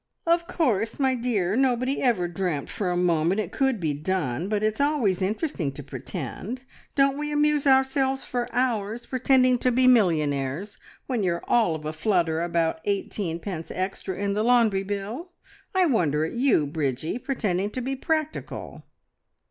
"Of 0.25 0.47
course, 0.47 0.97
my 0.99 1.13
dear, 1.13 1.55
nobody 1.55 2.01
ever 2.01 2.27
dreamt 2.27 2.71
for 2.71 2.89
a 2.89 2.97
moment 2.97 3.39
it 3.39 3.51
could 3.51 3.79
be 3.79 3.93
done, 3.93 4.49
but 4.49 4.63
it's 4.63 4.81
always 4.81 5.21
interesting 5.21 5.71
to 5.73 5.83
pretend. 5.83 6.61
Don't 6.95 7.19
we 7.19 7.31
amuse 7.31 7.67
ourselves 7.67 8.25
for 8.25 8.47
hours 8.51 9.05
pretending 9.05 9.59
to 9.59 9.71
be 9.71 9.85
millionaires, 9.85 10.79
when 11.05 11.21
you're 11.21 11.45
all 11.47 11.75
of 11.75 11.85
a 11.85 11.93
flutter 11.93 12.41
about 12.41 12.81
eighteen 12.85 13.37
pence 13.39 13.69
extra 13.69 14.17
in 14.17 14.33
the 14.33 14.43
laundry 14.43 14.81
bill? 14.81 15.33
I 15.75 15.85
wonder 15.85 16.25
at 16.25 16.33
you, 16.33 16.65
Bridgie, 16.65 17.19
pretending 17.19 17.69
to 17.69 17.79
be 17.81 17.95
practical." 17.95 18.81